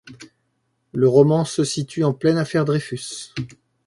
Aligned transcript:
Le 0.93 1.07
roman 1.07 1.45
se 1.45 1.63
situe 1.63 2.03
en 2.03 2.11
pleine 2.11 2.39
affaire 2.39 2.65
Dreyfus. 2.65 3.35